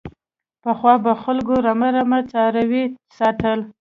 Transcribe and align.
پخوا 0.63 0.93
به 1.03 1.13
خلکو 1.23 1.55
رمه 1.65 1.89
رمه 1.95 2.19
څاروي 2.31 2.83
ساتل. 3.17 3.59